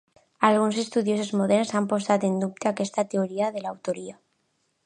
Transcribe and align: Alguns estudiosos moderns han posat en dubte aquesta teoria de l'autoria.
Alguns 0.47 0.79
estudiosos 0.83 1.29
moderns 1.41 1.75
han 1.79 1.89
posat 1.93 2.27
en 2.31 2.41
dubte 2.45 2.73
aquesta 2.73 3.07
teoria 3.15 3.55
de 3.59 3.67
l'autoria. 3.67 4.19